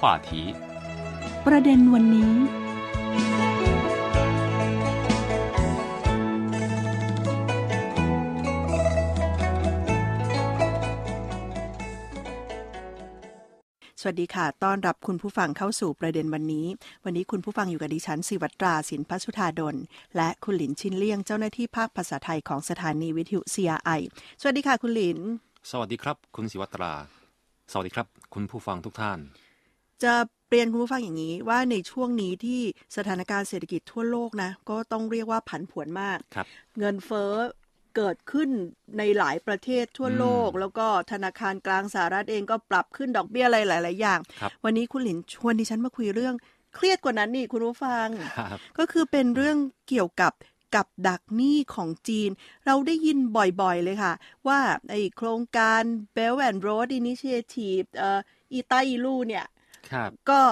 [0.00, 0.30] 话题
[1.46, 2.32] ประเด็นวันนี้
[14.02, 16.66] สวัสดีค่ะ ต้อนรับคุณผู้ฟังเข้าสู่ประเด็นวันนี้
[17.04, 19.76] วันนี้คุณผู้ฟังอยู่กับดิฉันสิวัตราสินพัชุธาดล
[20.16, 24.00] และคุณหลินชินเลี่ยงเจ้าหน้าที่ภาคภาษาไทยของสถานีวิทยุ CRI
[24.40, 25.18] สวัสดีค่ะคุณหลิน
[25.70, 26.92] สวัสดีครับ คุณศิวัตรา
[27.72, 29.18] สวัสดีครับ คุณผู้ฟังทุกท่าน
[30.04, 30.14] จะ
[30.50, 32.62] เรียนคุณผู้ฟังอย่างนี้ว่าในช่วงนี้ที่
[32.96, 36.46] สถานการณ์เศรษฐกิจทั่วโลกนะ ก็ต้องเรียกว่าผันผวนมากครับ
[36.78, 37.34] เงินเฟ้อ
[37.96, 38.48] เกิดขึ้น
[38.98, 46.34] ในหลายประเทศทั่วโลกอืมแล้วก็ธนาคารกลางสหรัฐเองก็ปรับขึ้นดอกเบี้ยอะไรหลาย ๆ อย่างครับวันนี้คุณหลินชวนดิฉันมาคุยเรื่อง
[46.74, 49.56] เครียดกว่านั้นนี่คุณผู้ฟังครับก็คือเป็นเรื่อง
[49.88, 50.32] เกี่ยวกับ
[50.74, 52.30] กับดักหนี้ของจีน
[52.66, 54.12] เราได้ยินบ่อยๆเลยค่ะ
[54.46, 54.58] ว่า
[54.90, 55.82] ไอโครงการ
[56.16, 58.18] Belt and Road Initiative เอ่อ
[58.52, 59.59] อีไตอีลูเนี่ยครับ
[60.30, 60.42] ก็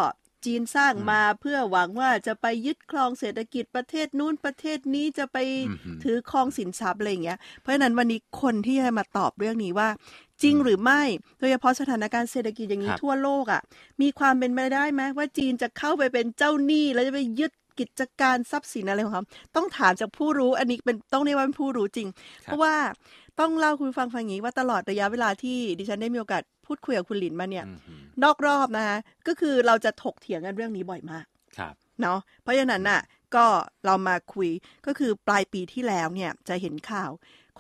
[0.45, 9.89] จีนสร้างมาเพื่อหวังว่าจะไปยึดครองเศรษฐกิจประเทศนู้นประเทศนี้จะไปอือหือถือครองสินทรัพย์อะไรอย่างเงี้ย เพราะฉะนั้นวันนี้คนที่จะมาตอบเรื่องนี้ว่า
[10.43, 11.03] จริงหรือไม่
[11.39, 13.61] โดยเฉพาะสถานการณ์เศรษฐกิจอย่างนี้ครับทั่วโลกอะ
[14.03, 19.25] มีความเป็นไปได้ไหมว่าจีนจะเข้าไปเป็นเจ้าหนี้แล้วจะไปยึดกิจการทรัพย์สินอะไรของเขา
[19.57, 22.09] ต้องถามจากผู้รู้อันนี้เป็นต้องเรียกว่าเป็นผู้รู้จริง
[22.43, 22.75] เพราะว่า
[23.41, 31.25] ต้องเล่าคุณฟังฟังอย่างนี้ว่าตลอดระยะเวลาที่ดิฉันได้มีโอกาส พูดคุยกับคุณหลินมาเนี่ยอืมหืมนอกรอบนะคะก็คือเราจะถกเถียงกันเรื่องนี้บ่อยมาก
[31.59, 33.01] ครับเนาะเพราะฉะนั้นน่ะ
[33.35, 33.47] ก็
[33.87, 34.51] เรามาคุย
[34.87, 37.11] ก็คือปลายปีที่แล้วเนี่ยจะเห็นข่าว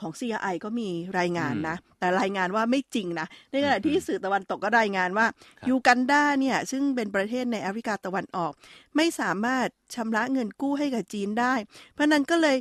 [0.00, 5.26] ของ CRI ก็มีรายงานนะ แต่รายงานว่าไม่จริงนะ ในขณะที่สื่อตะวันตกก็รายงานว่า
[5.58, 8.52] ครับยูกันดาเนี่ย ซึ่งเป็นประเทศในแอฟริกาตะวันออก
[8.96, 11.54] ไม่สามารถชำระเงินกู้ให้กับจีนได้
[11.92, 12.56] เพราะฉะนั้นก็เลย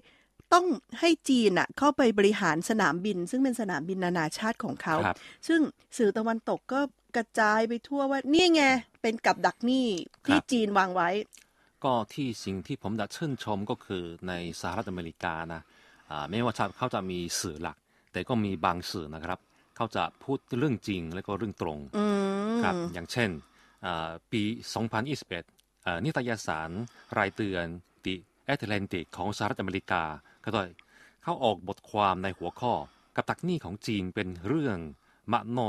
[0.54, 0.66] ต้อง
[1.00, 5.62] ให้จีนน่ะเข้าไปบริหารสนามบิน ซึ่งเป็นสนามบินนานาชาติของเขา ครับ ซึ่ง
[5.98, 6.82] สื่อตะวันตกก็
[7.16, 8.64] กระจายไปทั่วว่านี่ไง
[9.02, 9.88] เป็นกับดักหนี้
[10.28, 11.10] ที่ครับ จีนวางไว้
[11.84, 15.62] ก็ที่สิ่งที่ผมจะชื่นชมก็คือในสหรัฐอเมริกานะ
[16.10, 17.78] อ่าไม่ว่าจะเขาจะมีสื่อหลัก
[18.14, 19.40] แต่ก็มีบางสื่อนะครับ
[19.76, 22.06] เขาจะพูดเรื่องจริงและก็เรื่องตรงอื
[22.56, 23.30] มครับอย่างเช่น
[23.86, 24.42] อ่าปี
[25.14, 26.70] 2021อ่านิตยสาร
[27.18, 27.66] รายเดือน
[28.06, 28.16] The
[28.54, 30.04] Atlantic ของสหรัฐอเมริกา
[30.48, 30.66] ก็ได้
[31.24, 32.74] เขาออกบทความในหัวข้อ
[33.16, 34.78] กับตักหนี้ของจีนเป็นเรื่อง
[35.32, 35.60] มโน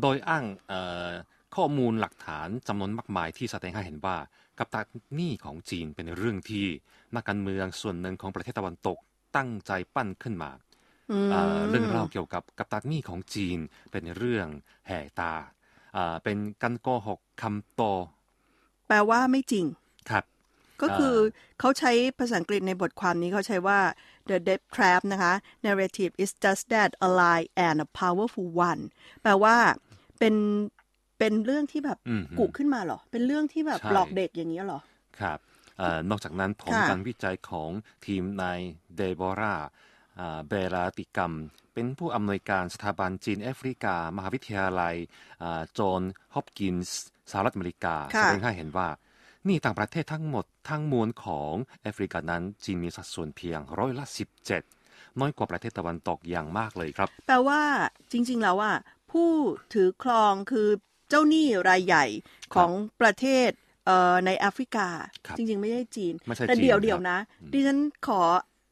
[0.00, 1.10] โดยอ้างเอ่อ
[1.56, 4.16] ข้อมูลหลักฐานจำนวนมากมายที่แสดงให้เห็นว่า
[4.58, 6.66] กับตักหนี้ของจีนเป็นเรื่องที่
[7.14, 8.98] นักการเมืองส่วนหนึ่งของประเทศตะวันตก
[9.36, 10.50] ตั้งใจปั้นขึ้นมา
[11.12, 13.58] อืมเอ่อเรื่องเล่าเกี่ยวกับกับตักหนี้ของจีน
[13.92, 14.46] เป็นเรื่อง
[14.86, 15.34] แห่ตา
[15.96, 17.82] อ่าเป็นการโกหกคำโต
[18.88, 19.64] แปลว่าไม่จริง
[20.10, 20.24] ครับ
[20.82, 21.14] ก็คือ
[21.60, 23.78] เขาใช้ภาษาอังกฤษในบทความนี้เขาใช้ว่า
[24.28, 25.32] the debt trap นะคะ
[25.66, 28.82] narrative is just that a lie and a powerful one
[29.22, 29.56] แปลว่า
[30.18, 30.34] เป็น
[31.18, 34.80] เป็นเรื่องที่แบบอืมกุขึ้นมาเหรอ เป็นเรื่องที่แบบใช่หลอกเด็กอย่างนี้ยเหรอ
[35.20, 35.38] ครับ
[35.78, 37.70] เอ่อนอกจากนั้นผลค่ะการวิจัยของ
[38.06, 38.60] ทีมนาย
[38.96, 39.56] เดโบรา
[40.20, 41.32] อ่าเบลาติกรรม
[41.74, 44.94] เป็นผู้อำนวยการสถาบันจีนแอฟริกา มหาวิทยาลัย
[45.78, 46.02] จอห์น
[46.34, 46.98] ฮอปกินส์
[47.30, 49.07] สหรัฐอเมริกาค่ะแสดงให้เห็นว่าห
[49.48, 54.62] นี่ต่างประเทศทั้งหมดทั้งมวลของแอฟริกานั้นจีนมีสัดส่วนเพียงร้อยละสิบเจ็ด
[55.20, 57.60] น้อยกว่าประเทศตะวันตกอย่างมากเลยครับ แปลว่า
[58.12, 58.72] จริง ๆ แล้วว่า
[59.12, 59.30] ผู้
[59.74, 60.68] ถือครองคือ
[61.08, 62.04] เจ้าหนี้รายใหญ่
[62.54, 62.70] ของ
[63.00, 63.50] ประเทศ
[63.86, 64.88] เอ่อในแอฟริกา
[65.26, 67.18] ครับจริง ๆ ไม่ใช่จีนไม่ใช่แต่จีนเดี๋ยวครับเดี๋ยวนะ
[67.52, 68.20] ดิฉันขอ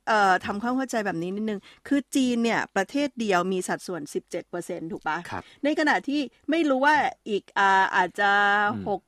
[0.09, 4.03] เอ่อทำความเข้าใจแบบนี้นิดนึง คือจีนเนี่ย ประเทศเดียวมีสัดส่วน
[4.47, 6.21] 17%ถูกปะครับในขณะที่
[6.51, 6.95] ไม่รู้ว่า
[7.29, 8.31] อีกอ่าอาจจะ
[8.73, 9.01] อืมหก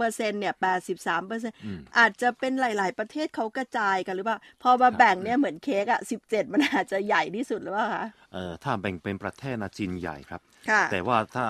[0.00, 11.44] เจ็ดแปดสิบเปอร์เซ็นเนี่ยแปดสิบสามเปอร์เซ็นอืมอาจจะเป็นหลาย ๆ ประเทศเขากระจายกันหรือเปล่า พอมาแบ่งเนี่ยเหมือนเค้กอะสิบเจ็ดมันอาจจะใหญ่ที่สุดหรือเปล่าคะเอ่อถ้าแบ่งเป็นประเทศนะจีนใหญ่ครับค่ะแต่ว่าถ้า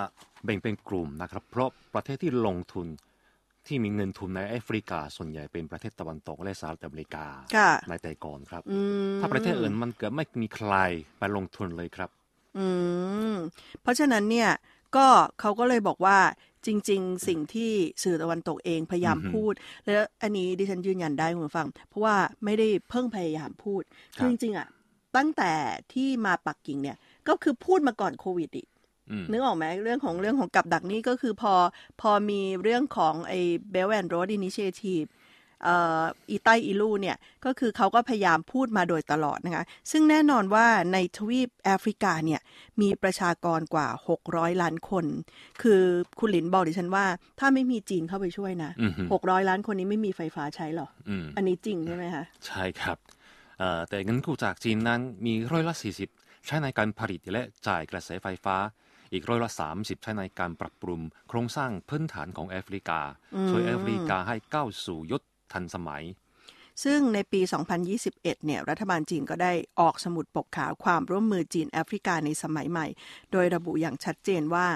[0.44, 2.87] แบ่งเป็นกลุ่มนะครับ เพราะประเทศที่ลงทุน
[3.67, 7.26] ที่มีเงินทุนในแอฟริกา ส่วนใหญ่เป็นประเทศตะวันตกและสหรัฐอเมริกา
[7.56, 8.81] ค่ะในแต่ก่อนครับอื
[9.17, 10.75] มถ้าประเทศอื่นมันเกิดไม่มีใคร
[11.19, 12.11] ไปลงทุนเลยครับ
[12.58, 12.67] อื
[13.32, 13.35] ม
[13.82, 14.50] เพราะฉะนั้นเนี่ย
[14.97, 15.06] ก็
[15.41, 16.19] เขาก็เลยบอกว่า
[16.67, 17.73] จริง ๆ สิ่งที่
[18.03, 19.53] สื่อตะวันตกเองพยายามอือฮึพูด
[19.85, 23.83] แล้วอันนี้ดิฉันยืนยันได้คุณผู้ฟัง เพราะว่าไม่ได้เพิ่งพยายามพูด
[24.17, 24.69] คคืรับอจริงๆอะ
[25.17, 25.53] ตั้งแต่
[25.93, 26.97] ที่มาปักกิ่งเนี่ย
[27.29, 28.69] ก็คือพูดมาก่อนโควิดอีก
[29.11, 31.55] อืมนึกออกไหมเรื่องของเรื่องของกับดักนี่ก็คือพอ
[32.01, 33.41] พอมีเรื่องของไอ้
[33.75, 42.41] Belt and Road Initiative เอ่ออีใต้อีลูเนี่ยก็คือเขาก็พยายามพูดมาโดยตลอดนะคะซึ่งแน่นอนว่าในทวีปแอฟริกาเนี่ย
[42.81, 43.89] มีประชากรกว่า
[44.25, 45.05] 600 ล้านคน
[45.62, 45.83] คือ
[46.19, 47.05] คุณหลินบอกดิฉันว่า
[47.41, 52.99] ถ้าไม่มีจีนเข้าไปช่วยนะอือฮึ600 ล้านคนนี้ไม่มีไฟฟ้าใช้หรออืมอันนี้จริงใช่ไหมคะใช่ครับ
[53.59, 55.75] เอ่อแต่เงินกู้จากจีนนั้นมีร้อยละ
[56.11, 58.57] 40 ใช้ในการผลิตและจ่ายกระแสไฟฟ้า
[59.12, 63.01] อีกร้อยละ 30 ใช้ในการปรับปรุงโครงสร้างพื้นฐานของแอฟริกา
[63.51, 66.05] ช่วยแอฟริกาให้ก้าวสู่ยุค ทันสมัย
[66.85, 67.41] ซึ่งในปี
[67.88, 72.87] 2021 เนี่ยรัฐบาลจีนก็ได้ออกสมุดปกขาวความร่วมมือจีนแอฟริกาในสมัยใหม่
[73.32, 74.67] โดยระบุอย่างชัดเจนว่า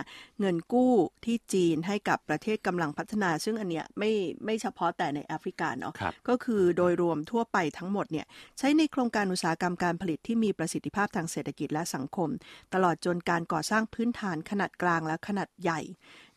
[0.40, 0.92] เงินกู้
[1.24, 4.12] ที่จีนให้กับประเทศกำลังพัฒนา ซึ่งอันเนี้ยไม่
[4.44, 8.26] ไม่เฉพาะแต่ในแอฟริกาเนาะครับก็คือโดยรวมทั่วไปทั้งหมดเนี่ย
[8.58, 12.28] ใช้ในโครงการอุตสาหกรรมการผลิตที่มีประสิทธิภาพทางเศรษฐกิจและสังคม
[12.74, 15.80] ตลอดจนการก่อสร้างพื้นฐานขนาดกลางและขนาดใหญ่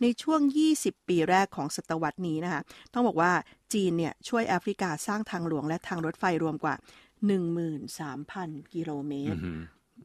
[0.02, 0.42] ในช่วง
[0.76, 2.62] 20 ปีแรกของศตวรรษนี้นะคะ
[2.94, 3.32] ต้องบอกว่า
[3.74, 6.76] จีนเนี่ยช่วยแอฟริกาสร้างทางหลวงและทางรถไฟรวมกว่า
[7.54, 9.54] 13,000 กิโลเมตรอือฮึ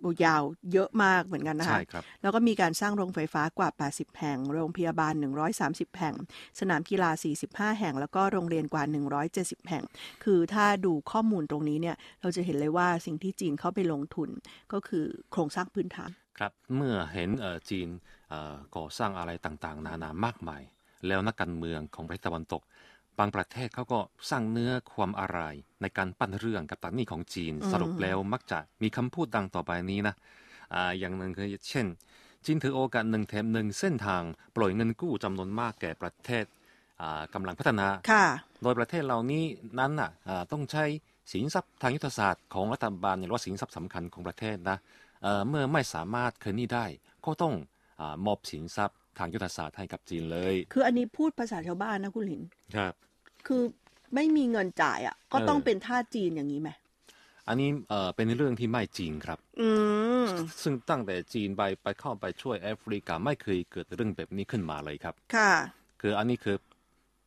[0.01, 0.43] โอ้ยาว
[0.73, 5.13] เยอะมากเหมือนกันนะคะใช่ครับแล้วก็มีการสร้างโรงไฟฟ้ากว่า 80 แห่ง โรงพยาบาล
[5.57, 6.15] 130 แห่ง
[6.61, 7.11] สนามกีฬา
[7.71, 8.83] 45 แห่ง แล้วก็โรงเรียนกว่า
[9.31, 9.85] 170 แห่ง
[10.25, 14.29] คือถ้าดูข้อมูลตรงนี้เนี่ย เราจะเห็นเลยว่าสิ่งที่จีนเข้าไปลงทุน
[14.73, 17.89] ก็คือโครงสร้างพื้นฐาน ครับ เมื่อเห็นเอ่อจีน
[18.22, 18.22] เอ่อ
[18.77, 20.63] ก่อสร้างอะไรต่างๆ นานามากมาย
[21.07, 22.63] แล้วนักการเมืองของประเทศตะวันตก
[23.19, 24.01] บางประเทศเขาก็
[24.31, 25.41] สร้างเนื้อความอะไร
[25.83, 30.15] ในการปั้นเรื่องกับตักหนี้ของจีน สรุปแล้วมักจะมีคำพูดดังต่อไปนี้นะ
[30.75, 31.87] อ่าอย่างหนึ่งคือเช่น
[32.45, 34.23] จีนถือโอกาสหนึ่งแถมหนึ่งเส้นทาง
[34.57, 36.45] ปล่อยเงินกู้จำนวนมากแก่ประเทศ
[37.01, 38.27] อ่ากำลังพัฒนาค่ะ
[38.63, 39.45] โดยประเทศเหล่านี้
[39.79, 40.85] นั้นน่ะอ่าต้องใช้
[41.33, 44.79] สินทรัพย์ทางยุทธศาสตร์ของรัฐบาลหรือว่าสินทรัพย์สำคัญของประเทศนะ
[45.23, 46.87] เอ่อเมื่อไม่สามารถคืนหนี้ได้
[47.25, 47.72] ก็ต้องอา
[48.27, 52.43] มอบสินทรัพย์ทางยุทธศาสตร์ให้กับจีนเลย คืออันนี้พูดภาษาชาวบ้านนะคุณหลิน
[52.77, 52.93] ครับ
[53.47, 53.63] คือ
[54.15, 56.71] ไม่มีเงินจ่ายอะ ก็ต้องเออเป็นท่าจีนอย่างนี้ไหม
[57.49, 59.69] อันนี้เอ่อเป็นเรื่องที่ไม่จริงครับ อื
[60.25, 60.27] ม
[60.63, 65.53] ซึ่งตั้งแต่จีนไปไปเข้าไปช่วยแอฟริกาไม่เคยเกิดเรื่องแบบนี้ขึ้นมาเลยครับ ค่ะ
[66.01, 66.57] คืออันนี้คือ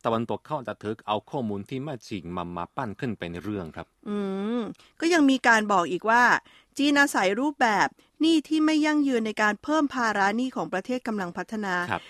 [0.06, 4.16] ตะวันตกเข้าจะถือเอาข้อมูลที่ไม่จริงมามาปั้นขึ้นเป็นเรื่องครับ อื
[4.58, 4.60] ม
[5.00, 6.22] ก็ยังมีการบอกอีกว่า
[6.78, 7.88] จีนอาศัยรูปแบบ
[8.20, 12.02] หนี้ที่ไม่ยั่งยืนในการเพิ่มภาระหนี้ของประเทศกำลังพัฒนาครับ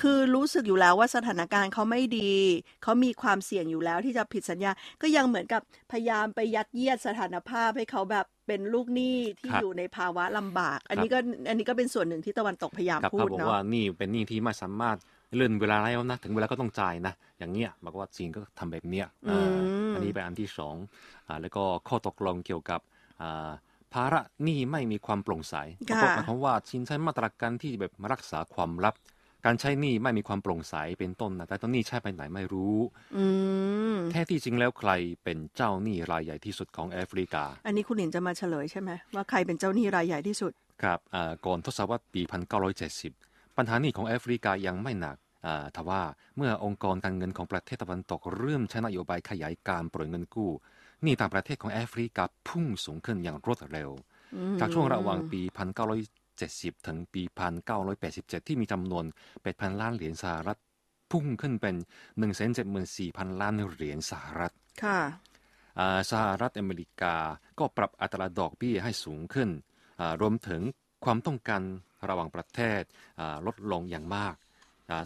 [0.00, 2.32] คือรู้สึกอยู่แล้วว่าสถานการณ์เขาไม่ดี
[2.82, 4.70] เขามีความเสี่ยงอยู่แล้วที่จะผิดสัญญา
[5.02, 5.62] ก็ยังเหมือนกับ
[5.92, 11.18] พยายามไปยัดเยียดสถานภาพให้เขาแบบเป็นลูกหนี้ที่ครับอยู่ในภาวะลำบาก อันนี้ก็
[11.48, 14.96] อันนี้ก็เป็นส่วนหนึ่งที่ตะวันตกพยายามครับพูเขาดบอกเนาะว่านี่เป็นหนี้ที่ไม่สามารถ
[15.36, 19.58] เลื่อนเวลาแล้วนะถึงเวลาก็ต้องจ่ายนะ อย่างเงี้ยบอกว่าจีนก็ทำแบบเนี้ยอ่า
[19.94, 20.76] อันนี้เป็นอันที่สอง
[21.28, 22.80] อ่าแล้วก็ข้อตกลงเกี่ยวกับ
[23.22, 23.50] อ่า
[23.94, 25.54] ภาระหนี้ไม่มีความโปร่งใส
[25.88, 28.94] ค่ะก็หมายความว่าจีนใช้มาตรการที่แบบรักษาความลับ
[29.46, 32.76] การใช้หนี้ไม่มีความโปร่งใสเป็นต้นนะแต่ตอนนี้ใช้ไปไหนไม่รู้
[33.16, 33.24] อื
[33.94, 34.90] มแท้ที่จริงแล้วใคร
[35.24, 40.52] เป็นเจ้าหนี้รายใหญ่ที่สุดของแอฟริกา อันนี้คุณหลินจะมาเฉลยใช่ไหมว่าใครเป็นเจ้าหนี้รายใหญ่ที่สุด
[40.82, 42.22] ครับอ่าก่อนทศวรรษปี
[42.78, 43.27] 1970
[43.58, 45.16] ปัญหาหนี้ของแอฟริกายังไม่หนัก
[45.46, 46.02] อ่าทว่า
[46.36, 50.50] เมื่อองค์กรการเงินของประเทศตะวันตกเริ่มใช้นโยบายขยายการปล่อยเงินกู้
[51.02, 53.90] หนี้ต่างประเทศของแอฟริกาพุ่งสูงขึ้นอย่างรวดเร็ว
[54.60, 55.40] จากช่วงระหว่างปี
[56.14, 57.22] 1970 ถึงปี
[57.84, 59.04] 1987 ที่มีจำนวน
[59.42, 60.58] 8,000 ล้านเหรียญสหรัฐ
[61.12, 61.76] พุ่งขึ้นเป็น
[62.58, 64.52] 174,000 ล้านเหรียญสหรัฐ
[64.84, 65.00] ค่ะ
[65.78, 67.16] อ่าสหรัฐอเมริกา
[67.58, 69.48] ก็ปรับอัตราดอกเบี้ยให้สูงขึ้น
[70.00, 70.62] อ่ารวมถึง
[71.04, 71.62] ความต้องการ
[72.08, 72.82] ระหว่างประเทศ
[73.46, 74.34] ลดลงอย่างมาก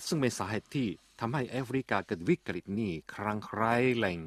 [0.06, 0.88] ซึ่งเป็นสาเหตุที่
[1.20, 4.18] ทำให้แอฟริกาเกิดวิกฤตนี้ครั้งคร้ายแรง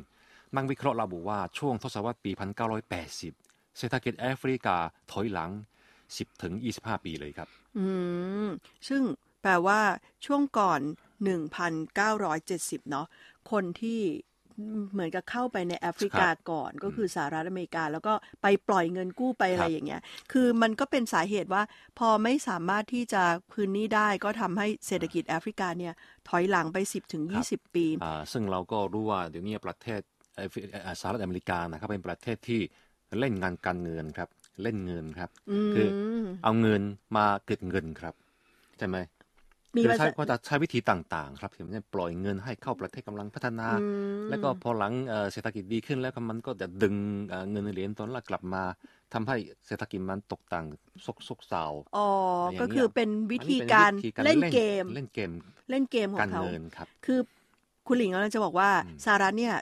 [0.55, 2.31] นักวิเคราะห์ระบุว่าช่วงทศวรรษปี
[3.03, 4.77] 1980 เศรษฐกิจแอฟริกา
[5.12, 5.51] ถอยหลัง
[5.98, 7.86] 10 ถึง 25 ปีเลยครับ อื
[8.45, 8.48] ม
[8.88, 9.03] ซึ่ง
[9.41, 9.81] แปลว่า
[10.25, 10.81] ช่วงก่อน
[11.65, 13.07] 1,970 เนาะ
[13.51, 14.01] คนที่
[14.93, 21.63] เหมือนกับเข้าไปในแอฟริกาก่อนก็คือสหรัฐอเมริกา แล้วก็ไปปล่อยเงินกู้ไปอะไรครับอย่างเงี้ย คือมันก็เป็นสาเหตุว่า
[22.00, 25.93] พอไม่สามารถที่จะคืนหนี้ได้ก็ทำให้เศรษฐกิจแอฟริกาเนี่ย
[26.29, 30.01] ถอยหลังไป 10ถึง20 ปีอ่าซึ่งเราก็รู้ว่าเดี๋ยวนี้ประเทศ
[30.35, 30.47] เอ่อ
[30.85, 32.62] อ่าสหรัฐอเมริกานะครับเป็นประเทศที่
[33.19, 34.29] เล่นงานการเงินครับ
[34.63, 35.88] เล่นเงินครับอืมคือ
[36.43, 36.81] เอาเงิน
[37.17, 38.13] มาเกิดเงินครับ
[38.77, 38.97] ใช่ไหม
[39.77, 43.86] มีคือภาใช้ษาก็จะใช้วิธีต่างๆ ครับอย่างเช่นปล่อยเงินให้เข้าประเทศกำลังพัฒนาอื
[44.25, 46.96] มแล้วก็พอหลังเอ่อเศรษฐกิจดีขึ้นแล้วก็มันก็จะดึง
[47.29, 48.63] เอ่อเงินเหรียญตอนละกลับมา
[49.13, 49.36] ทำให้
[49.67, 51.63] เศรษฐกิจมันตกต่ำซกซกเซา
[51.98, 52.08] อ๋อ
[52.53, 55.32] อย่างเงี้ยก็คือเป็นวิธีอันนี้เป็นการวิธีเล่นเกม เล่นเกม
[55.72, 57.20] เล่นเกมขอการงเขาเงินครับคือ
[57.88, 58.70] คุณหลิงกำลังจะบอกว่า
[59.05, 59.55] สหรัฐเนี่ย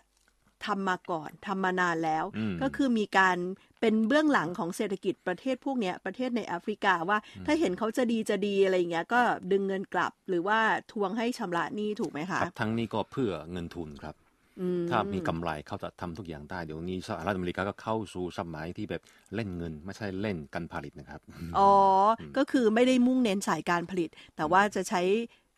[0.65, 3.37] ทำมาก่อนทำมานานแล้วอืมก็คือมีการ
[3.81, 10.59] เป็นเบื้องหลังของเศรษฐกิจประเทศพวกเนี้ยประเทศในแอฟริกาว่าถ้าเห็นเขาจะดีจะดีอะไรอย่างเงี้ยก็ดึงเงินกลับ หรือว่า
[10.91, 14.15] ทวงให้ชำระหนี้ถูกไหมคะครับทั้งนี้ก็เพื่อเงินทุนครับ
[14.61, 19.01] อืมถ้ามีกำไรเขาจะทำทุกอย่างได้ เดี๋ยวนี้สหรัฐอเมริกาก็เข้าสู่สมัยที่แบบ
[19.35, 21.21] เล่นเงิน ไม่ใช่เล่นการผลิตนะครับ
[21.57, 21.71] อ๋อ
[22.19, 25.01] อก็คือไม่ได้มุ่งเน้นสายการผลิต แต่ว่าจะใช้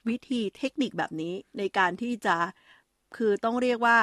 [0.10, 2.36] วิธีเทคนิคแบบนี้ในการที่จะ
[3.18, 3.98] คือต้องเรียกว่า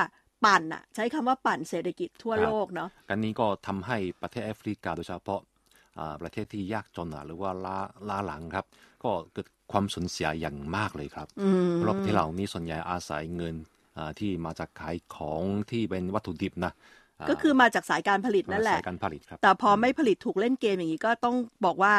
[0.45, 5.41] ปั่นอะใช้คำว่าปั่นเศรษฐกิจทั่วครับโลกเนาะกันนี้ก็ทำให้ประเทศแอฟริกาโดยเฉพาะ
[5.99, 8.67] อ่าประเทศที่ยากจนอะหรือว่าล้าล้าหลังครับ
[9.05, 13.55] ก็เกิดความสูญเสียอย่างมากเลยครับอืมเพราะประเทศเหล่านี้ส่วนใหญ่อาศัยเงิน
[13.97, 16.73] อ่าที่มาจากขายของที่เป็นวัตถุดิบนะา
[17.31, 21.95] ก็คือมาจากสายการผลิตนั่นแหละ สายการผลิตครับ แต่พอไม่ผลิตถูกเล่นเกมอย่างนี้ก็ต้องบอกว่า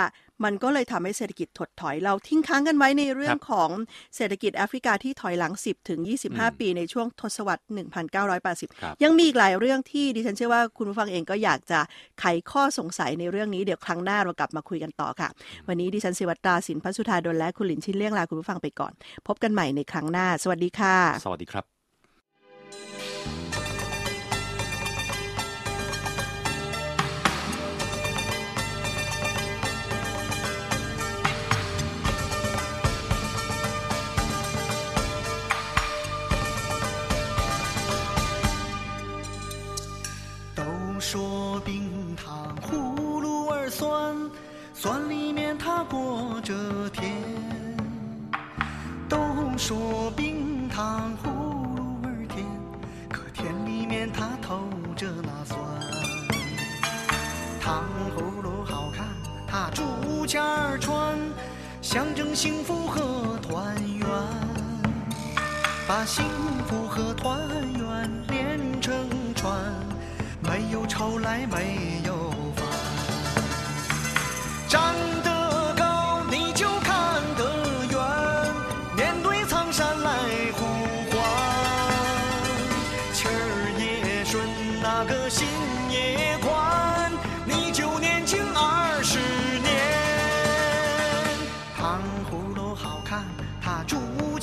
[0.45, 3.69] มันก็เลยทำให้เศรษฐกิจถดถอยเราทิ้งค้างกันไว้ในเรื่องของ
[4.15, 5.99] เศรษฐกิจแอฟริกาที่ถอยหลัง 10 ถึง
[6.29, 11.79] 25 ปีในช่วงทศวรรษครับ1980 ยังมีอีกหลายเรื่องที่ดิฉันเชื่อว่าคุณผู้ฟังเองก็อยากจะ
[12.19, 15.29] ไขข้อสงสัยในเรื่องนี้เดี๋ยวครั้งหน้าเรากลับมาคุยกันต่อค่ะ
[15.67, 18.93] วันนี้ดิฉันศิวัตราสินพัสุธาดลและคุณหลินชินเลี่ยงลาคุณผู้ฟังไปก่อน
[19.27, 21.72] พบกันใหม่ในครั้งหน้า สวัสดีค่ะ สวัสดีครับ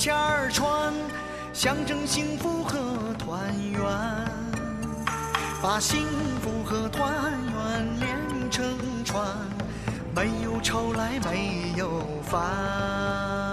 [0.01, 0.91] 钱儿穿，
[1.53, 3.83] 象征幸福和团圆。
[5.61, 6.07] 把幸
[6.41, 8.65] 福和团圆连成
[9.05, 9.23] 串，
[10.15, 13.50] 没有愁来没有烦。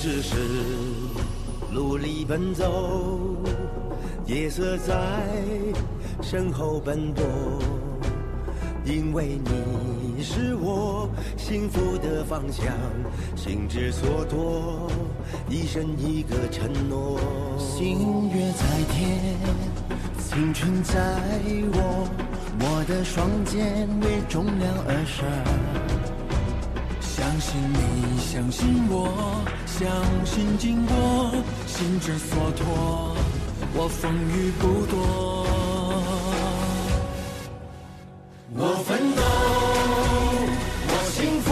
[0.00, 0.34] 只是
[1.70, 3.36] 努力奔走，
[4.24, 4.94] 夜色在
[6.22, 7.22] 身后奔波，
[8.82, 12.64] 因为你是我幸福的方向，
[13.36, 14.90] 心之所托，
[15.50, 17.20] 一生一个承诺。
[17.58, 18.64] 星月在
[18.94, 19.36] 天，
[20.18, 21.20] 青春在
[21.74, 22.08] 我，
[22.58, 25.99] 我的双肩为重量而生。
[27.40, 27.78] 相信你，
[28.20, 29.08] 相信我，
[29.64, 29.88] 相
[30.26, 31.32] 信经过，
[31.66, 33.16] 心之所托，
[33.72, 35.46] 我风雨不多。
[38.54, 39.22] 我奋斗，
[40.86, 41.48] 我幸福，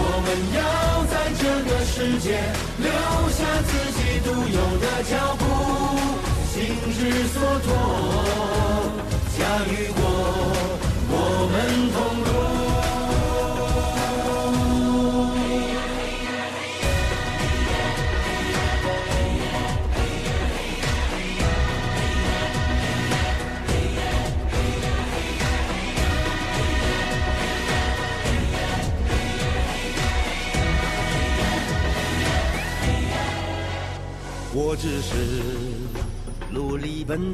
[0.00, 0.26] 我们
[0.56, 0.58] 要
[1.04, 2.40] 在这个世界
[2.78, 2.88] 留
[3.28, 5.44] 下自己独有的脚步，
[6.48, 6.56] 心
[6.96, 7.68] 之所托，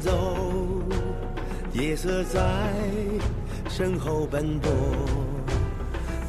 [0.05, 0.37] 走，
[1.73, 2.39] 夜色在
[3.67, 4.71] 身后奔波，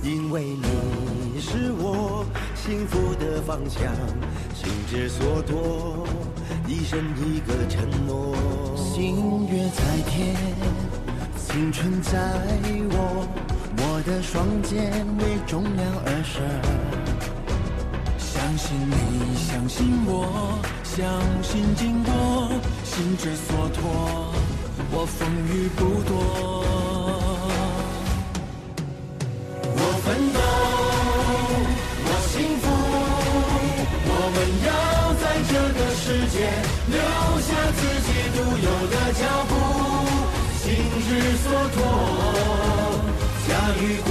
[0.02, 3.94] 因为你是我幸福的方向，
[4.54, 6.06] 心之所托，
[6.66, 8.34] 一生一个承诺。
[8.76, 10.34] 星月在天，
[11.36, 12.18] 青春在
[12.92, 13.28] 我，
[13.76, 16.95] 我的双肩为重量而生。
[18.46, 18.94] 相信你，
[19.34, 21.02] 相信我，相
[21.42, 22.48] 信经过，
[22.84, 24.32] 心之所托，
[24.92, 26.14] 我风雨不多。
[29.74, 30.38] 我奋斗，
[32.06, 32.64] 我幸福，
[34.06, 34.70] 我们要
[35.18, 36.38] 在这个世界
[36.86, 36.96] 留
[37.42, 39.52] 下自己独有的脚步，
[40.62, 40.64] 心
[41.02, 41.10] 之
[41.42, 41.82] 所托，
[43.48, 43.50] 驾
[43.82, 44.10] 驭过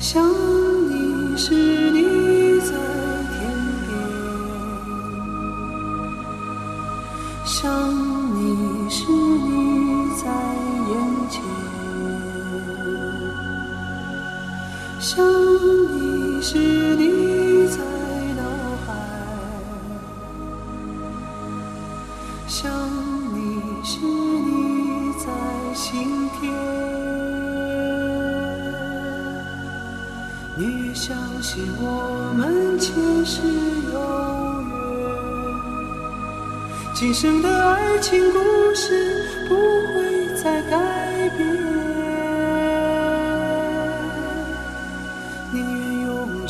[0.00, 0.26] 想
[0.88, 1.52] 你时，
[1.92, 3.38] 你在天
[3.86, 3.92] 边；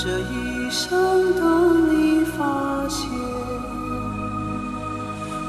[0.03, 3.07] 这一生等你发现，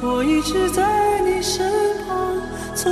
[0.01, 1.71] 我一直在你身
[2.05, 2.35] 旁，
[2.75, 2.91] 从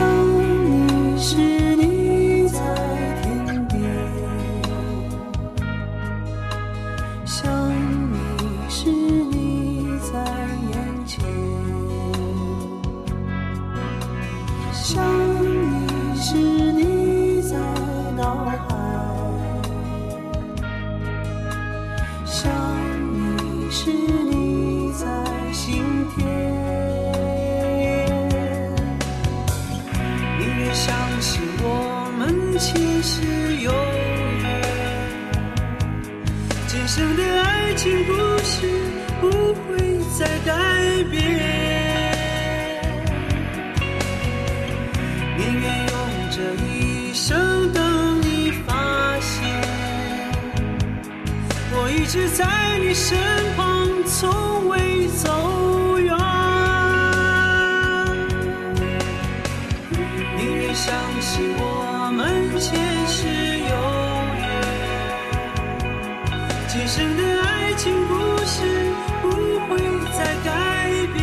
[0.00, 0.29] time.
[66.80, 68.14] 今生的爱情故
[68.46, 68.64] 事
[69.20, 69.28] 不
[69.68, 69.78] 会
[70.16, 70.48] 再改
[71.12, 71.20] 变。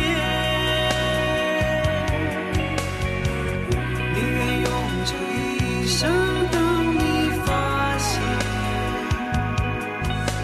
[4.14, 4.70] 宁愿用
[5.04, 6.08] 这一生
[6.52, 8.22] 等你发现，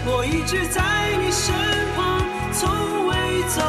[0.05, 0.81] 我一直在
[1.23, 1.55] 你身
[1.95, 3.13] 旁，从未
[3.47, 3.61] 走